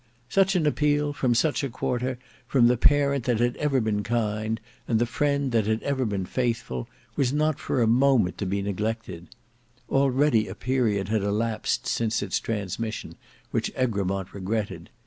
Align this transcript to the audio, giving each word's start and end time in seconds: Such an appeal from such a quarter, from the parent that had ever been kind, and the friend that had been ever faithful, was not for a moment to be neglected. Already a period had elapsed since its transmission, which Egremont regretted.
Such 0.29 0.55
an 0.55 0.65
appeal 0.65 1.13
from 1.13 1.35
such 1.35 1.63
a 1.63 1.69
quarter, 1.69 2.17
from 2.47 2.65
the 2.65 2.75
parent 2.75 3.25
that 3.25 3.39
had 3.39 3.55
ever 3.57 3.79
been 3.79 4.01
kind, 4.01 4.59
and 4.87 4.97
the 4.97 5.05
friend 5.05 5.51
that 5.51 5.67
had 5.67 5.81
been 5.81 5.87
ever 5.87 6.25
faithful, 6.25 6.89
was 7.15 7.31
not 7.31 7.59
for 7.59 7.83
a 7.83 7.87
moment 7.87 8.39
to 8.39 8.47
be 8.47 8.63
neglected. 8.63 9.27
Already 9.91 10.47
a 10.47 10.55
period 10.55 11.09
had 11.09 11.21
elapsed 11.21 11.85
since 11.85 12.23
its 12.23 12.39
transmission, 12.39 13.13
which 13.51 13.71
Egremont 13.77 14.33
regretted. 14.33 14.89